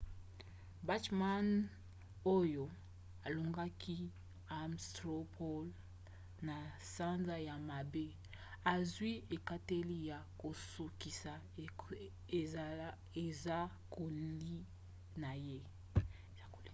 [0.87, 1.49] bachmann
[2.37, 2.65] oyo
[3.25, 3.97] alongaki
[4.59, 5.65] ames straw poll
[6.47, 6.55] na
[6.93, 8.05] sanza ya mwambe
[8.73, 11.33] azwi ekateli ya kosukisa
[13.23, 14.57] esakoli
[15.21, 15.59] na ye